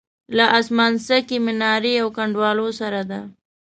[0.37, 3.19] له اسمانڅکې منارې او کنډوالو سره ده.